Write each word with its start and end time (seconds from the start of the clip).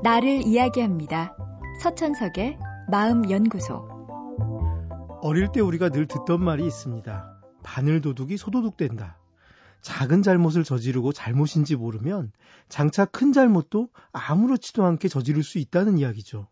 나를 0.00 0.46
이야기합니다. 0.46 1.36
서천석의 1.82 2.56
마음연구소. 2.88 3.88
어릴 5.22 5.50
때 5.50 5.60
우리가 5.60 5.88
늘 5.88 6.06
듣던 6.06 6.40
말이 6.40 6.64
있습니다. 6.64 7.40
바늘 7.64 8.00
도둑이 8.00 8.36
소도둑 8.36 8.76
된다. 8.76 9.18
작은 9.80 10.22
잘못을 10.22 10.62
저지르고 10.62 11.12
잘못인지 11.12 11.74
모르면 11.74 12.30
장차 12.68 13.06
큰 13.06 13.32
잘못도 13.32 13.88
아무렇지도 14.12 14.84
않게 14.84 15.08
저지를 15.08 15.42
수 15.42 15.58
있다는 15.58 15.98
이야기죠. 15.98 16.46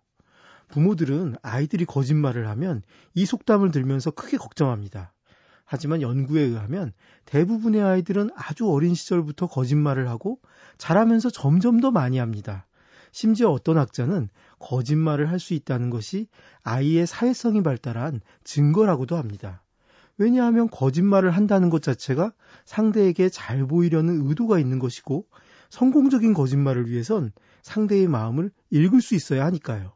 부모들은 0.67 1.37
아이들이 1.43 1.85
거짓말을 1.85 2.49
하면 2.49 2.83
이 3.15 3.25
속담을 3.27 3.71
들면서 3.71 4.11
크게 4.11 4.39
걱정합니다. 4.39 5.13
하지만 5.65 6.03
연구에 6.03 6.43
의하면 6.43 6.93
대부분의 7.27 7.81
아이들은 7.81 8.31
아주 8.35 8.69
어린 8.69 8.97
시절부터 8.97 9.47
거짓말을 9.47 10.09
하고 10.09 10.41
자라면서 10.79 11.31
점점 11.31 11.79
더 11.79 11.93
많이 11.93 12.19
합니다. 12.19 12.67
심지어 13.17 13.49
어떤 13.49 13.79
학자는 13.79 14.29
거짓말을 14.59 15.31
할 15.31 15.39
수 15.39 15.55
있다는 15.55 15.89
것이 15.89 16.29
아이의 16.65 17.07
사회성이 17.07 17.63
발달한 17.63 18.21
증거라고도 18.45 19.17
합니다. 19.17 19.63
왜냐하면 20.19 20.69
거짓말을 20.69 21.31
한다는 21.31 21.71
것 21.71 21.81
자체가 21.81 22.35
상대에게 22.67 23.31
잘 23.31 23.67
보이려는 23.67 24.27
의도가 24.27 24.59
있는 24.59 24.79
것이고 24.79 25.25
성공적인 25.71 26.35
거짓말을 26.35 26.91
위해선 26.91 27.33
상대의 27.63 28.07
마음을 28.07 28.51
읽을 28.69 29.01
수 29.01 29.15
있어야 29.15 29.47
하니까요. 29.47 29.95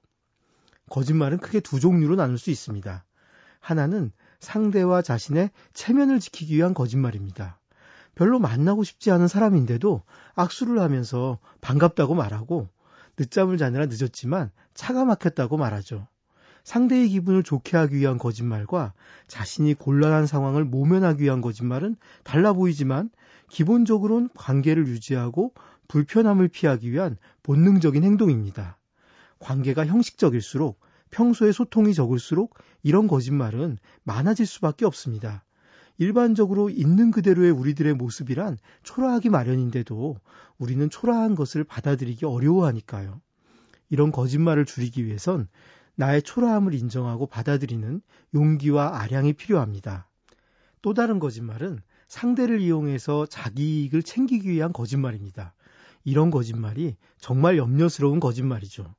거짓말은 0.89 1.41
크게 1.41 1.61
두 1.61 1.79
종류로 1.79 2.17
나눌 2.17 2.39
수 2.39 2.51
있습니다. 2.51 3.05
하나는 3.61 4.13
상대와 4.39 5.03
자신의 5.03 5.51
체면을 5.75 6.21
지키기 6.21 6.57
위한 6.57 6.73
거짓말입니다. 6.73 7.61
별로 8.15 8.39
만나고 8.39 8.83
싶지 8.83 9.11
않은 9.11 9.29
사람인데도 9.29 10.05
악수를 10.37 10.79
하면서 10.79 11.39
반갑다고 11.61 12.15
말하고 12.15 12.71
늦잠을 13.21 13.59
자느라 13.59 13.85
늦었지만 13.85 14.51
차가 14.73 15.05
막혔다고 15.05 15.59
말하죠. 15.59 16.09
상대의 16.65 17.09
기분을 17.11 17.43
좋게 17.43 17.77
하기 17.77 17.97
위한 17.97 18.17
거짓말과 18.17 18.95
자신이 19.29 19.75
곤란한 19.75 20.27
상황을 20.27 20.65
모면하기 20.65 21.23
위한 21.23 21.43
거짓말은 21.43 21.97
달라 22.25 22.55
보이지만 22.55 23.11
기본적으로는 23.51 24.31
관계를 24.35 24.87
유지하고 24.89 25.53
불편함을 25.89 26.49
피하기 26.49 26.91
위한 26.91 27.19
본능적인 27.43 28.05
행동입니다. 28.05 28.79
관계가 29.39 29.85
형식적일수록 29.85 30.81
평소에 31.11 31.53
소통이 31.53 31.93
적을수록 31.93 32.55
이런 32.83 33.07
거짓말은 33.07 33.77
많아질 34.05 34.47
수밖에 34.47 34.87
없습니다. 34.87 35.45
일반적으로 36.01 36.71
있는 36.71 37.11
그대로의 37.11 37.51
우리들의 37.51 37.93
모습이란 37.93 38.57
초라하기 38.85 39.29
마련인데도 39.29 40.17
우리는 40.57 40.89
초라한 40.89 41.35
것을 41.35 41.63
받아들이기 41.63 42.25
어려워하니까요. 42.25 43.21
이런 43.91 44.11
거짓말을 44.11 44.65
줄이기 44.65 45.05
위해선 45.05 45.47
나의 45.97 46.23
초라함을 46.23 46.73
인정하고 46.73 47.27
받아들이는 47.27 48.01
용기와 48.33 48.99
아량이 48.99 49.35
필요합니다. 49.35 50.09
또 50.81 50.95
다른 50.95 51.19
거짓말은 51.19 51.81
상대를 52.09 52.63
이용해서 52.63 53.27
자기 53.27 53.83
이익을 53.83 54.03
챙기기 54.03 54.49
위한 54.49 54.73
거짓말입니다. 54.73 55.53
이런 56.05 56.31
거짓말이 56.31 56.97
정말 57.19 57.59
염려스러운 57.59 58.21
거짓말이죠. 58.21 58.95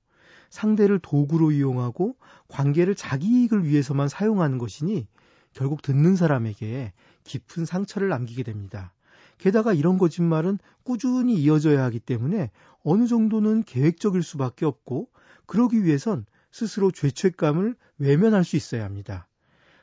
상대를 0.51 0.99
도구로 0.99 1.51
이용하고 1.51 2.15
관계를 2.47 2.93
자기 2.93 3.41
이익을 3.41 3.65
위해서만 3.65 4.07
사용하는 4.07 4.59
것이니 4.59 5.07
결국 5.53 5.81
듣는 5.81 6.15
사람에게 6.15 6.93
깊은 7.23 7.65
상처를 7.65 8.09
남기게 8.09 8.43
됩니다. 8.43 8.93
게다가 9.37 9.73
이런 9.73 9.97
거짓말은 9.97 10.59
꾸준히 10.83 11.35
이어져야 11.35 11.83
하기 11.85 11.99
때문에 11.99 12.51
어느 12.83 13.07
정도는 13.07 13.63
계획적일 13.63 14.23
수밖에 14.23 14.65
없고 14.65 15.09
그러기 15.45 15.83
위해선 15.83 16.25
스스로 16.51 16.91
죄책감을 16.91 17.75
외면할 17.97 18.43
수 18.43 18.55
있어야 18.55 18.83
합니다. 18.83 19.27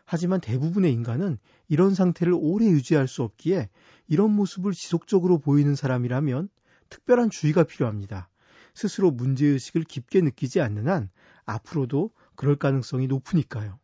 하지만 0.04 0.41
대부분의 0.41 0.93
인간은 0.93 1.38
이런 1.69 1.94
상태를 1.94 2.34
오래 2.34 2.66
유지할 2.66 3.09
수 3.09 3.22
없기에 3.22 3.69
이런 4.06 4.31
모습을 4.31 4.72
지속적으로 4.72 5.38
보이는 5.38 5.75
사람이라면 5.75 6.48
특별한 6.88 7.31
주의가 7.31 7.64
필요합니다. 7.64 8.31
스스로 8.75 9.10
문제의식을 9.10 9.84
깊게 9.84 10.22
느끼지 10.22 10.60
않는 10.60 10.88
한 10.88 11.10
앞으로도 11.44 12.10
그럴 12.37 12.56
가능성이 12.56 13.06
높으니까요. 13.06 13.78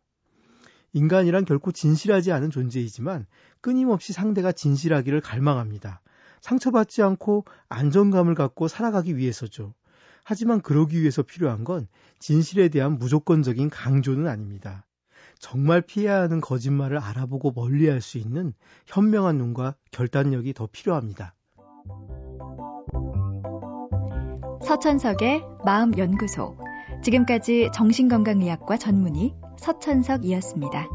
인간이란 0.95 1.45
결코 1.45 1.73
진실하지 1.73 2.33
않은 2.33 2.51
존재이지만 2.51 3.27
끊임없이 3.61 4.13
상대가 4.13 4.53
진실하기를 4.53 5.21
갈망합니다. 5.21 6.01
상처받지 6.41 7.03
않고 7.03 7.45
안정감을 7.69 8.35
갖고 8.35 8.69
살아가기 8.69 9.17
위해서죠. 9.17 9.75
하지만 10.23 10.63
그러기 10.63 11.01
위해서 11.01 11.23
필요한 11.23 11.65
건 11.65 11.87
진실에 12.19 12.69
대한 12.69 12.99
무조건적인 12.99 13.69
강조는 13.71 14.27
아닙니다. 14.27 14.87
정말 15.39 15.83
피해야 15.83 16.21
하는 16.21 16.41
거짓말을 16.41 16.99
알아보고 16.99 17.53
멀리 17.55 17.89
할 17.89 18.01
수 18.01 18.17
있는 18.19 18.55
현명한 18.87 19.37
눈과 19.37 19.75
결단력이 19.91 20.55
더 20.55 20.69
필요합니다. 20.71 21.35
서천석의 24.65 25.43
마음연구소. 25.65 26.57
지금까지 27.03 27.69
정신건강의학과 27.75 28.79
전문의 28.79 29.35
서천석이었습니다. 29.65 30.89